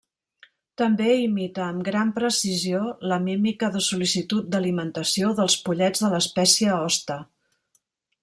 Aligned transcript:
També 0.81 1.09
imita 1.23 1.63
amb 1.65 1.83
gran 1.89 2.13
precisió 2.15 2.79
la 3.11 3.19
mímica 3.27 3.69
de 3.75 3.83
sol·licitud 3.89 4.49
d'alimentació 4.55 5.33
dels 5.41 5.59
pollets 5.69 6.05
de 6.07 6.13
l'espècie 6.15 6.73
hoste. 6.79 7.19